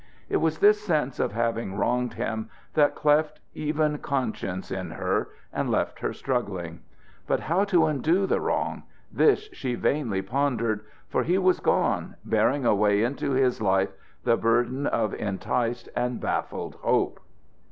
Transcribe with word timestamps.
It 0.29 0.37
was 0.37 0.57
this 0.57 0.81
sense 0.81 1.19
of 1.19 1.33
having 1.33 1.75
wronged 1.77 2.15
him 2.15 2.49
that 2.73 2.95
cleft 2.95 3.39
even 3.53 3.99
conscience 3.99 4.71
in 4.71 4.89
her 4.89 5.29
and 5.53 5.69
left 5.69 5.99
her 5.99 6.11
struggling. 6.11 6.81
But 7.27 7.41
how 7.41 7.65
to 7.65 7.85
undo 7.85 8.25
the 8.25 8.41
wrong 8.41 8.81
this 9.11 9.47
she 9.53 9.75
vainly 9.75 10.23
pondered; 10.23 10.81
for 11.07 11.21
he 11.21 11.37
was 11.37 11.59
gone, 11.59 12.15
bearing 12.25 12.65
away 12.65 13.03
into 13.03 13.33
his 13.33 13.61
life 13.61 13.93
the 14.23 14.35
burden 14.37 14.87
of 14.87 15.13
enticed 15.13 15.87
and 15.95 16.19
baffled 16.19 16.77
hope. 16.81 17.19